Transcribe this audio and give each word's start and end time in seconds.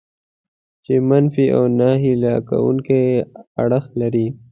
چې 0.85 0.93
منفي 1.09 1.45
او 1.55 1.63
ناهیله 1.79 2.33
کوونکي 2.49 3.01
اړخ 3.63 3.85
لري. 4.01 4.27